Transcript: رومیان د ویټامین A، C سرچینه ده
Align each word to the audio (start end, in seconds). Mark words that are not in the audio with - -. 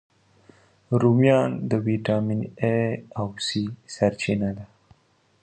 رومیان 1.01 1.49
د 1.69 1.71
ویټامین 1.85 2.41
A، 2.73 2.77
C 3.45 3.49
سرچینه 3.95 4.49
ده 4.57 4.65